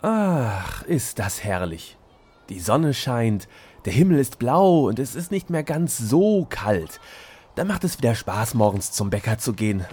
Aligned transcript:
Ach, 0.00 0.82
ist 0.82 1.18
das 1.18 1.42
herrlich. 1.42 1.96
Die 2.48 2.60
Sonne 2.60 2.94
scheint, 2.94 3.48
der 3.84 3.92
Himmel 3.92 4.18
ist 4.18 4.38
blau 4.38 4.86
und 4.86 4.98
es 4.98 5.14
ist 5.14 5.30
nicht 5.30 5.50
mehr 5.50 5.64
ganz 5.64 5.98
so 5.98 6.46
kalt. 6.48 7.00
Da 7.56 7.64
macht 7.64 7.82
es 7.84 7.98
wieder 7.98 8.14
Spaß, 8.14 8.54
morgens 8.54 8.92
zum 8.92 9.10
Bäcker 9.10 9.38
zu 9.38 9.52
gehen. 9.52 9.84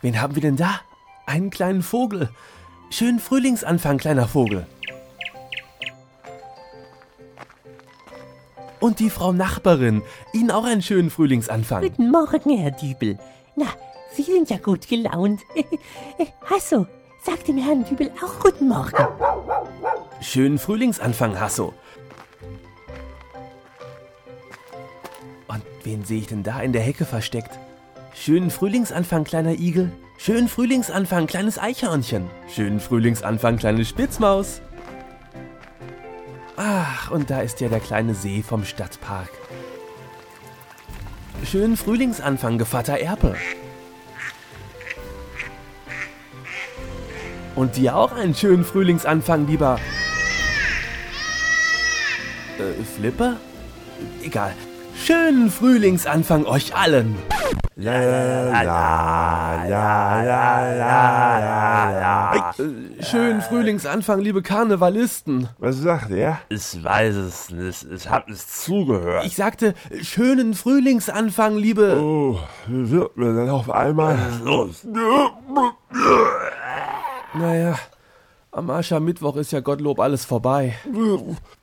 Wen 0.00 0.20
haben 0.20 0.34
wir 0.34 0.42
denn 0.42 0.56
da? 0.56 0.80
Einen 1.26 1.50
kleinen 1.50 1.82
Vogel. 1.82 2.30
Schönen 2.90 3.20
Frühlingsanfang, 3.20 3.98
kleiner 3.98 4.26
Vogel. 4.26 4.66
Und 8.80 9.00
die 9.00 9.10
Frau 9.10 9.32
Nachbarin. 9.32 10.02
Ihnen 10.32 10.50
auch 10.50 10.64
einen 10.64 10.82
schönen 10.82 11.10
Frühlingsanfang. 11.10 11.82
Guten 11.82 12.10
Morgen, 12.10 12.56
Herr 12.56 12.70
Dübel. 12.70 13.18
Na, 13.56 13.66
Sie 14.12 14.22
sind 14.22 14.50
ja 14.50 14.56
gut 14.56 14.88
gelaunt. 14.88 15.40
Hasso, 16.50 16.86
sag 17.28 17.44
dem 17.44 17.58
Herrn 17.58 17.84
Dübel 17.84 18.10
auch 18.24 18.40
guten 18.40 18.68
Morgen. 18.68 19.06
Schönen 20.20 20.58
Frühlingsanfang, 20.58 21.38
Hasso. 21.38 21.74
Und 25.46 25.62
wen 25.84 26.04
sehe 26.04 26.18
ich 26.18 26.26
denn 26.26 26.42
da 26.42 26.60
in 26.60 26.72
der 26.72 26.82
Hecke 26.82 27.04
versteckt? 27.04 27.58
Schönen 28.14 28.50
Frühlingsanfang, 28.50 29.24
kleiner 29.24 29.52
Igel. 29.52 29.92
Schönen 30.16 30.48
Frühlingsanfang, 30.48 31.26
kleines 31.26 31.58
Eichhörnchen. 31.58 32.30
Schönen 32.48 32.80
Frühlingsanfang, 32.80 33.58
kleine 33.58 33.84
Spitzmaus. 33.84 34.60
Ach, 36.56 37.10
und 37.10 37.30
da 37.30 37.40
ist 37.40 37.60
ja 37.60 37.68
der 37.68 37.80
kleine 37.80 38.14
See 38.14 38.42
vom 38.42 38.64
Stadtpark. 38.64 39.30
Schönen 41.44 41.76
Frühlingsanfang, 41.76 42.58
Gevatter 42.58 42.98
Erpel. 42.98 43.36
Und 47.58 47.76
dir 47.76 47.96
auch 47.96 48.12
einen 48.12 48.36
schönen 48.36 48.64
Frühlingsanfang, 48.64 49.48
lieber. 49.48 49.80
Äh, 52.56 52.84
Flipper? 52.84 53.36
Egal. 54.22 54.54
Schönen 55.04 55.50
Frühlingsanfang 55.50 56.44
euch 56.44 56.76
allen. 56.76 57.16
La 57.74 57.98
la 57.98 58.62
la 58.62 60.22
la 60.22 60.22
la 60.22 61.38
la 61.40 61.90
la. 61.90 62.54
Schönen 63.00 63.40
Frühlingsanfang, 63.40 64.20
liebe 64.20 64.42
Karnevalisten. 64.42 65.48
Was 65.58 65.78
sagt 65.78 66.12
er? 66.12 66.38
Ich 66.50 66.84
weiß 66.84 67.16
es 67.16 67.50
nicht. 67.50 67.86
Ich 67.92 68.08
hab 68.08 68.28
nicht 68.28 68.48
zugehört. 68.48 69.26
Ich 69.26 69.34
sagte, 69.34 69.74
schönen 70.00 70.54
Frühlingsanfang, 70.54 71.56
liebe. 71.56 72.00
Oh, 72.00 72.38
wie 72.68 72.88
wird 72.92 73.16
mir 73.16 73.34
denn 73.34 73.48
auf 73.48 73.68
einmal? 73.68 74.16
Los. 74.44 74.86
Naja, 77.34 77.78
am 78.50 78.70
Aschermittwoch 78.70 79.36
ist 79.36 79.52
ja 79.52 79.60
Gottlob 79.60 80.00
alles 80.00 80.24
vorbei. 80.24 80.74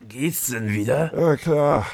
Geht's 0.07 0.47
denn 0.47 0.69
wieder? 0.69 1.11
Ja 1.17 1.35
klar. 1.35 1.87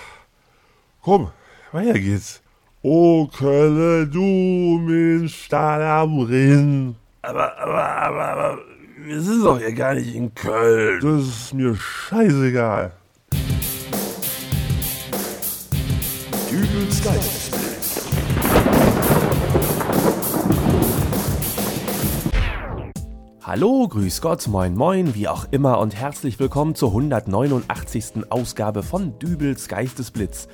Komm, 1.02 1.32
weiter 1.72 1.98
geht's. 1.98 2.42
O 2.84 3.28
Kölle, 3.28 4.08
du 4.08 4.20
mit 4.20 5.32
Stahl 5.32 5.84
am 5.84 6.20
Rinn. 6.20 6.96
Aber, 7.22 7.58
aber, 7.58 7.86
aber, 7.86 8.28
aber, 8.28 8.58
wir 8.98 9.22
sind 9.22 9.46
doch 9.46 9.60
hier 9.60 9.72
gar 9.72 9.94
nicht 9.94 10.14
in 10.16 10.34
Köln. 10.36 11.00
Das 11.02 11.28
ist 11.28 11.54
mir 11.54 11.76
scheißegal. 11.76 12.92
Dübels 16.50 17.04
Geistesblitz. 17.04 18.08
Hallo, 23.54 23.86
grüß 23.86 24.22
Gott, 24.22 24.48
moin 24.48 24.74
moin, 24.76 25.14
wie 25.14 25.28
auch 25.28 25.46
immer 25.52 25.80
und 25.80 25.94
herzlich 25.94 26.40
willkommen 26.40 26.74
zur 26.74 26.92
189. 26.92 28.32
Ausgabe 28.32 28.82
von 28.82 29.20
Dübels 29.20 29.68
Geistesblitz. 29.68 30.48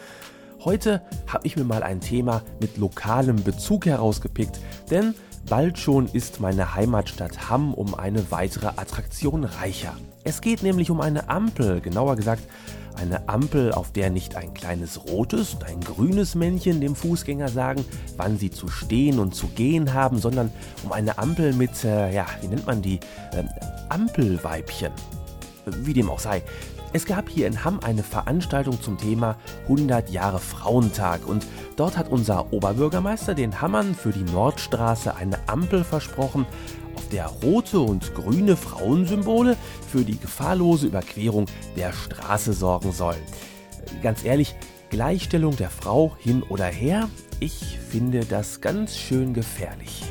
Heute 0.66 1.04
habe 1.28 1.46
ich 1.46 1.56
mir 1.56 1.64
mal 1.64 1.84
ein 1.84 2.02
Thema 2.02 2.42
mit 2.60 2.78
lokalem 2.78 3.44
Bezug 3.44 3.86
herausgepickt, 3.86 4.60
denn 4.90 5.14
bald 5.48 5.78
schon 5.78 6.08
ist 6.08 6.40
meine 6.40 6.74
Heimatstadt 6.74 7.52
Hamm 7.52 7.76
um 7.76 7.94
eine 7.94 8.32
weitere 8.32 8.66
Attraktion 8.66 9.44
reicher. 9.44 9.96
Es 10.28 10.42
geht 10.42 10.62
nämlich 10.62 10.92
um 10.92 11.00
eine 11.00 11.30
Ampel, 11.30 11.80
genauer 11.80 12.18
gesagt 12.18 12.44
eine 12.98 13.30
Ampel, 13.30 13.72
auf 13.72 13.94
der 13.94 14.10
nicht 14.10 14.36
ein 14.36 14.54
kleines 14.54 15.06
rotes 15.08 15.54
und 15.54 15.64
ein 15.64 15.80
grünes 15.80 16.36
Männchen 16.36 16.82
dem 16.82 16.96
Fußgänger 16.96 17.48
sagen, 17.48 17.86
wann 18.18 18.38
sie 18.38 18.52
zu 18.52 18.68
stehen 18.68 19.20
und 19.20 19.36
zu 19.36 19.48
gehen 19.48 19.94
haben, 19.94 20.20
sondern 20.20 20.52
um 20.84 20.92
eine 20.92 21.18
Ampel 21.18 21.54
mit, 21.54 21.82
äh, 21.86 22.14
ja, 22.14 22.26
wie 22.42 22.50
nennt 22.50 22.68
man 22.68 22.82
die, 22.82 22.96
äh, 23.32 23.44
Ampelweibchen. 23.88 24.92
Wie 25.66 25.94
dem 25.94 26.10
auch 26.10 26.20
sei. 26.20 26.44
Es 26.92 27.06
gab 27.06 27.30
hier 27.30 27.48
in 27.48 27.64
Hamm 27.64 27.80
eine 27.82 28.04
Veranstaltung 28.04 28.82
zum 28.82 28.98
Thema 28.98 29.38
100 29.64 30.10
Jahre 30.10 30.40
Frauentag 30.40 31.26
und 31.26 31.46
dort 31.78 31.98
hat 31.98 32.10
unser 32.10 32.52
Oberbürgermeister 32.52 33.34
den 33.34 33.62
Hammern 33.62 33.96
für 33.96 34.12
die 34.12 34.24
Nordstraße 34.24 35.16
eine 35.16 35.38
Ampel 35.48 35.86
versprochen, 35.86 36.46
der 37.12 37.28
rote 37.28 37.80
und 37.80 38.14
grüne 38.14 38.58
Frauensymbole 38.58 39.58
für 39.92 40.04
die 40.04 40.18
gefahrlose 40.18 40.88
Überquerung 40.88 41.46
der 41.76 41.94
Straße 41.94 42.54
sorgen 42.54 42.92
sollen. 42.92 43.22
Ganz 44.02 44.24
ehrlich, 44.24 44.56
Gleichstellung 44.90 45.56
der 45.58 45.70
Frau 45.70 46.16
hin 46.20 46.44
oder 46.44 46.66
her, 46.66 47.10
ich 47.40 47.78
finde 47.90 48.26
das 48.26 48.62
ganz 48.62 48.98
schön 48.98 49.34
gefährlich. 49.34 50.04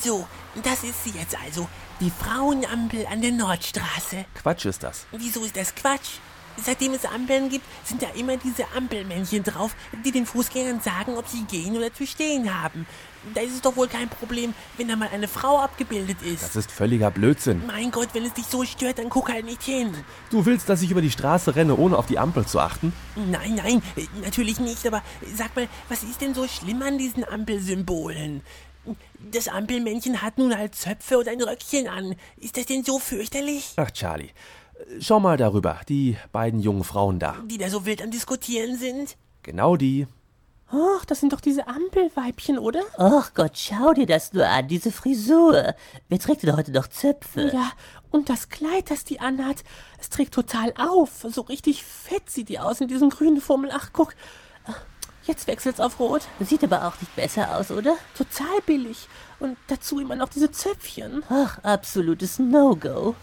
So, 0.00 0.26
das 0.62 0.84
ist 0.84 1.04
sie 1.04 1.10
jetzt 1.18 1.36
also. 1.40 1.68
Die 2.00 2.10
Frauenampel 2.10 3.06
an 3.06 3.20
der 3.20 3.32
Nordstraße. 3.32 4.24
Quatsch 4.34 4.64
ist 4.66 4.82
das. 4.82 5.06
Wieso 5.12 5.44
ist 5.44 5.56
das 5.56 5.74
Quatsch? 5.74 6.18
Seitdem 6.62 6.94
es 6.94 7.04
Ampeln 7.04 7.48
gibt, 7.48 7.64
sind 7.84 8.02
da 8.02 8.08
immer 8.16 8.36
diese 8.36 8.64
Ampelmännchen 8.76 9.42
drauf, 9.42 9.74
die 10.04 10.12
den 10.12 10.26
Fußgängern 10.26 10.80
sagen, 10.80 11.16
ob 11.16 11.28
sie 11.28 11.44
gehen 11.44 11.76
oder 11.76 11.92
zu 11.92 12.06
stehen 12.06 12.52
haben. 12.62 12.86
Da 13.34 13.40
ist 13.40 13.54
es 13.54 13.62
doch 13.62 13.74
wohl 13.76 13.88
kein 13.88 14.08
Problem, 14.08 14.54
wenn 14.76 14.88
da 14.88 14.96
mal 14.96 15.08
eine 15.12 15.28
Frau 15.28 15.58
abgebildet 15.58 16.18
ist. 16.22 16.42
Das 16.42 16.56
ist 16.56 16.70
völliger 16.70 17.10
Blödsinn. 17.10 17.62
mein 17.66 17.90
Gott, 17.90 18.08
wenn 18.12 18.24
es 18.24 18.34
dich 18.34 18.44
so 18.46 18.64
stört, 18.64 18.98
dann 18.98 19.08
guck 19.08 19.32
halt 19.32 19.46
nicht 19.46 19.62
hin. 19.62 19.94
Du 20.30 20.44
willst, 20.44 20.68
dass 20.68 20.82
ich 20.82 20.90
über 20.90 21.00
die 21.00 21.10
Straße 21.10 21.56
renne, 21.56 21.76
ohne 21.76 21.96
auf 21.96 22.06
die 22.06 22.18
Ampel 22.18 22.44
zu 22.46 22.60
achten? 22.60 22.92
Nein, 23.16 23.54
nein, 23.54 23.82
natürlich 24.22 24.60
nicht, 24.60 24.86
aber 24.86 25.02
sag 25.34 25.56
mal, 25.56 25.68
was 25.88 26.02
ist 26.02 26.20
denn 26.20 26.34
so 26.34 26.46
schlimm 26.46 26.82
an 26.82 26.98
diesen 26.98 27.24
Ampelsymbolen? 27.24 28.42
Das 29.32 29.48
Ampelmännchen 29.48 30.20
hat 30.20 30.36
nun 30.36 30.56
halt 30.56 30.74
Zöpfe 30.74 31.18
und 31.18 31.26
ein 31.26 31.40
Röckchen 31.40 31.88
an. 31.88 32.16
Ist 32.36 32.58
das 32.58 32.66
denn 32.66 32.84
so 32.84 32.98
fürchterlich? 32.98 33.72
Ach, 33.76 33.90
Charlie. 33.90 34.28
Schau 35.00 35.20
mal 35.20 35.36
darüber, 35.36 35.80
die 35.88 36.16
beiden 36.32 36.60
jungen 36.60 36.84
Frauen 36.84 37.18
da. 37.18 37.36
Die 37.46 37.58
da 37.58 37.68
so 37.68 37.86
wild 37.86 38.02
am 38.02 38.10
Diskutieren 38.10 38.76
sind? 38.76 39.16
Genau 39.42 39.76
die. 39.76 40.06
Ach, 40.68 41.04
das 41.04 41.20
sind 41.20 41.32
doch 41.32 41.40
diese 41.40 41.68
Ampelweibchen, 41.68 42.58
oder? 42.58 42.82
Ach 42.96 43.32
Gott, 43.34 43.56
schau 43.56 43.92
dir 43.92 44.06
das 44.06 44.32
nur 44.32 44.46
an, 44.46 44.66
diese 44.66 44.90
Frisur. 44.90 45.74
Wer 46.08 46.18
trägt 46.18 46.42
denn 46.42 46.56
heute 46.56 46.72
noch 46.72 46.88
Zöpfe? 46.88 47.50
Ja, 47.52 47.70
und 48.10 48.28
das 48.28 48.48
Kleid, 48.48 48.90
das 48.90 49.04
die 49.04 49.20
anhat, 49.20 49.62
es 50.00 50.08
trägt 50.08 50.34
total 50.34 50.72
auf. 50.76 51.26
So 51.28 51.42
richtig 51.42 51.84
fett 51.84 52.28
sieht 52.28 52.48
die 52.48 52.58
aus 52.58 52.80
in 52.80 52.88
diesem 52.88 53.10
grünen 53.10 53.40
Fummel. 53.40 53.70
Ach, 53.72 53.90
guck, 53.92 54.14
jetzt 55.24 55.46
wechselt's 55.46 55.80
auf 55.80 56.00
Rot. 56.00 56.22
Sieht 56.40 56.64
aber 56.64 56.86
auch 56.86 57.00
nicht 57.00 57.14
besser 57.14 57.56
aus, 57.56 57.70
oder? 57.70 57.96
Total 58.16 58.60
billig. 58.66 59.08
Und 59.38 59.56
dazu 59.68 60.00
immer 60.00 60.16
noch 60.16 60.28
diese 60.28 60.50
Zöpfchen. 60.50 61.22
Ach, 61.28 61.58
absolutes 61.62 62.38
No-Go. 62.38 63.14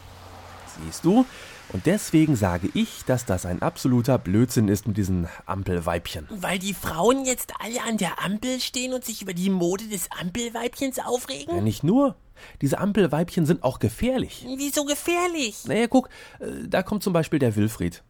Siehst 0.83 1.05
du? 1.05 1.25
Und 1.73 1.85
deswegen 1.85 2.35
sage 2.35 2.69
ich, 2.73 3.05
dass 3.05 3.25
das 3.25 3.45
ein 3.45 3.61
absoluter 3.61 4.17
Blödsinn 4.17 4.67
ist 4.67 4.87
mit 4.87 4.97
diesen 4.97 5.29
Ampelweibchen. 5.45 6.27
Weil 6.29 6.59
die 6.59 6.73
Frauen 6.73 7.25
jetzt 7.25 7.53
alle 7.59 7.81
an 7.83 7.97
der 7.97 8.23
Ampel 8.23 8.59
stehen 8.59 8.93
und 8.93 9.05
sich 9.05 9.21
über 9.21 9.33
die 9.33 9.49
Mode 9.49 9.85
des 9.85 10.09
Ampelweibchens 10.11 10.99
aufregen? 10.99 11.55
Ja, 11.55 11.61
nicht 11.61 11.83
nur. 11.83 12.15
Diese 12.61 12.79
Ampelweibchen 12.79 13.45
sind 13.45 13.63
auch 13.63 13.79
gefährlich. 13.79 14.45
Wieso 14.57 14.83
gefährlich? 14.83 15.65
Naja, 15.65 15.87
guck, 15.87 16.09
äh, 16.39 16.67
da 16.67 16.83
kommt 16.83 17.03
zum 17.03 17.13
Beispiel 17.13 17.39
der 17.39 17.55
Wilfried. 17.55 18.03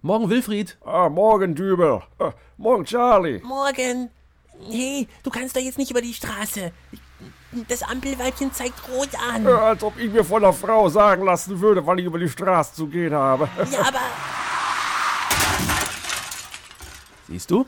Morgen, 0.00 0.30
Wilfried. 0.30 0.78
Ah, 0.84 1.08
morgen, 1.08 1.54
Dübel. 1.54 2.00
Ah, 2.18 2.32
morgen, 2.56 2.84
Charlie. 2.84 3.40
Morgen. 3.44 4.10
Hey, 4.70 5.08
du 5.22 5.30
kannst 5.30 5.56
doch 5.56 5.60
jetzt 5.60 5.78
nicht 5.78 5.90
über 5.90 6.00
die 6.00 6.14
Straße. 6.14 6.72
Das 7.68 7.82
Ampelweibchen 7.82 8.52
zeigt 8.52 8.88
rot 8.88 9.10
an. 9.30 9.44
Ja, 9.44 9.58
als 9.58 9.82
ob 9.82 9.98
ich 9.98 10.10
mir 10.10 10.24
von 10.24 10.42
einer 10.42 10.54
Frau 10.54 10.88
sagen 10.88 11.24
lassen 11.24 11.60
würde, 11.60 11.86
wann 11.86 11.98
ich 11.98 12.06
über 12.06 12.18
die 12.18 12.28
Straße 12.28 12.74
zu 12.74 12.86
gehen 12.86 13.12
habe. 13.14 13.48
Ja, 13.70 13.80
aber 13.88 14.00
Siehst 17.28 17.50
du? 17.50 17.66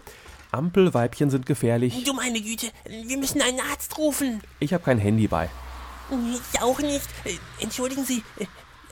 Ampelweibchen 0.52 1.30
sind 1.30 1.46
gefährlich. 1.46 2.04
du 2.04 2.12
meine 2.14 2.40
Güte, 2.40 2.68
wir 2.86 3.18
müssen 3.18 3.42
einen 3.42 3.60
Arzt 3.60 3.96
rufen. 3.98 4.40
Ich 4.60 4.72
habe 4.72 4.84
kein 4.84 4.98
Handy 4.98 5.26
bei. 5.26 5.48
Ich 6.52 6.62
auch 6.62 6.78
nicht. 6.80 7.08
Äh, 7.24 7.36
Entschuldigen 7.60 8.04
Sie, 8.04 8.22
äh, 8.38 8.46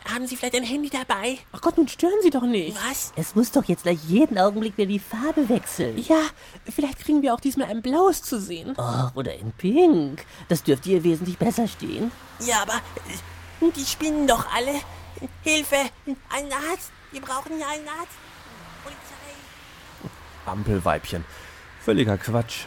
haben 0.04 0.26
Sie 0.26 0.36
vielleicht 0.36 0.56
ein 0.56 0.64
Handy 0.64 0.90
dabei? 0.90 1.38
Ach 1.52 1.60
Gott, 1.60 1.76
nun 1.76 1.88
stören 1.88 2.20
Sie 2.22 2.30
doch 2.30 2.42
nicht. 2.42 2.76
Was? 2.88 3.12
Es 3.16 3.34
muss 3.34 3.50
doch 3.50 3.64
jetzt 3.64 3.82
gleich 3.84 3.98
jeden 4.06 4.38
Augenblick 4.38 4.76
wieder 4.76 4.88
die 4.88 4.98
Farbe 4.98 5.48
wechseln. 5.48 5.98
Ja, 5.98 6.20
vielleicht 6.70 6.98
kriegen 7.00 7.22
wir 7.22 7.34
auch 7.34 7.40
diesmal 7.40 7.68
ein 7.68 7.82
blaues 7.82 8.22
zu 8.22 8.40
sehen. 8.40 8.74
Oh, 8.76 9.08
oder 9.14 9.34
in 9.34 9.52
Pink. 9.52 10.24
Das 10.48 10.62
dürfte 10.62 10.90
ihr 10.90 11.04
wesentlich 11.04 11.38
besser 11.38 11.68
stehen. 11.68 12.10
Ja, 12.40 12.62
aber 12.62 12.74
äh, 13.66 13.70
die 13.70 13.84
spinnen 13.84 14.26
doch 14.26 14.46
alle. 14.52 14.72
Hilfe! 15.42 15.76
Ein 16.06 16.52
Arzt! 16.52 16.90
Wir 17.12 17.20
brauchen 17.20 17.56
hier 17.56 17.68
einen 17.68 17.86
Arzt! 17.88 18.16
Polizei! 18.82 20.12
Ampelweibchen. 20.46 21.24
Völliger 21.80 22.18
Quatsch. 22.18 22.64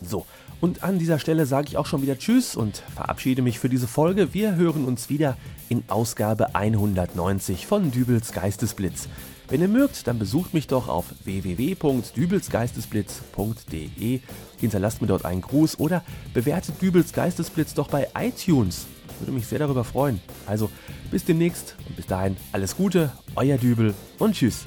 So, 0.00 0.26
und 0.62 0.82
an 0.84 0.98
dieser 1.00 1.18
Stelle 1.18 1.44
sage 1.44 1.66
ich 1.68 1.76
auch 1.76 1.86
schon 1.86 2.02
wieder 2.02 2.16
Tschüss 2.16 2.54
und 2.54 2.84
verabschiede 2.94 3.42
mich 3.42 3.58
für 3.58 3.68
diese 3.68 3.88
Folge. 3.88 4.32
Wir 4.32 4.54
hören 4.54 4.84
uns 4.84 5.10
wieder 5.10 5.36
in 5.68 5.82
Ausgabe 5.88 6.54
190 6.54 7.66
von 7.66 7.90
Dübels 7.90 8.30
Geistesblitz. 8.30 9.08
Wenn 9.48 9.60
ihr 9.60 9.66
mögt, 9.66 10.06
dann 10.06 10.20
besucht 10.20 10.54
mich 10.54 10.68
doch 10.68 10.86
auf 10.86 11.06
www.dübelsgeistesblitz.de, 11.24 14.20
hinterlasst 14.60 15.02
mir 15.02 15.08
dort 15.08 15.24
einen 15.24 15.40
Gruß 15.40 15.80
oder 15.80 16.04
bewertet 16.32 16.80
Dübels 16.80 17.12
Geistesblitz 17.12 17.74
doch 17.74 17.88
bei 17.88 18.06
iTunes. 18.16 18.86
Würde 19.18 19.32
mich 19.32 19.48
sehr 19.48 19.58
darüber 19.58 19.82
freuen. 19.82 20.20
Also 20.46 20.70
bis 21.10 21.24
demnächst 21.24 21.74
und 21.88 21.96
bis 21.96 22.06
dahin 22.06 22.36
alles 22.52 22.76
Gute, 22.76 23.10
euer 23.34 23.58
Dübel 23.58 23.94
und 24.20 24.36
tschüss. 24.36 24.64